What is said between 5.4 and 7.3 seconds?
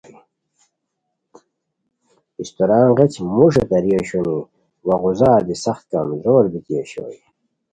دی سخت کمزور بیتی اوشوئے